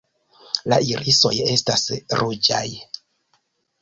La 0.73 0.79
irisoj 0.93 1.33
estas 1.55 1.85
ruĝaj. 2.21 2.67